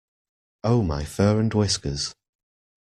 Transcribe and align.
Oh 0.63 0.81
my 0.81 1.03
fur 1.03 1.39
and 1.39 1.53
whiskers! 1.53 2.15